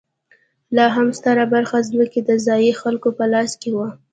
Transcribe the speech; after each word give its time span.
لا 0.75 0.87
هم 0.95 1.07
ستره 1.17 1.45
برخه 1.53 1.77
ځمکې 1.89 2.19
د 2.23 2.29
ځايي 2.45 2.71
خلکو 2.81 3.09
په 3.17 3.25
لاس 3.33 3.51
کې 3.61 3.71
وه. 3.77 3.89